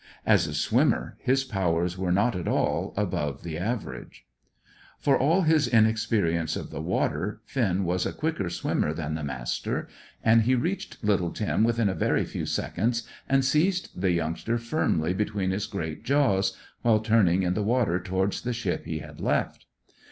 As 0.25 0.47
a 0.47 0.55
swimmer 0.55 1.15
his 1.19 1.43
powers 1.43 1.95
were 1.95 2.11
not 2.11 2.35
at 2.35 2.47
all 2.47 2.91
above 2.97 3.43
the 3.43 3.55
average. 3.59 4.25
For 4.97 5.15
all 5.15 5.43
his 5.43 5.67
inexperience 5.67 6.55
of 6.55 6.71
the 6.71 6.81
water 6.81 7.39
Finn 7.45 7.83
was 7.83 8.07
a 8.07 8.11
quicker 8.11 8.49
swimmer 8.49 8.95
than 8.95 9.13
the 9.13 9.23
Master, 9.23 9.87
and 10.23 10.41
he 10.41 10.55
reached 10.55 11.03
little 11.03 11.29
Tim 11.29 11.63
within 11.63 11.87
a 11.87 11.93
very 11.93 12.25
few 12.25 12.47
seconds, 12.47 13.07
and 13.29 13.45
seized 13.45 13.91
the 14.01 14.09
youngster 14.09 14.57
firmly 14.57 15.13
between 15.13 15.51
his 15.51 15.67
great 15.67 16.03
jaws, 16.03 16.57
while 16.81 16.99
turning 16.99 17.43
in 17.43 17.53
the 17.53 17.61
water 17.61 17.99
towards 17.99 18.41
the 18.41 18.53
ship 18.53 18.85
he 18.85 18.97
had 18.97 19.19
left. 19.21 19.67